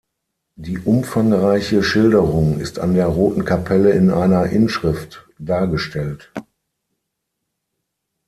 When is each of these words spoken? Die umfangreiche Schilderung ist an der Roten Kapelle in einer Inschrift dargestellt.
Die 0.55 0.79
umfangreiche 0.79 1.83
Schilderung 1.83 2.59
ist 2.59 2.79
an 2.79 2.95
der 2.95 3.05
Roten 3.05 3.45
Kapelle 3.45 3.91
in 3.91 4.09
einer 4.09 4.47
Inschrift 4.47 5.27
dargestellt. 5.37 6.31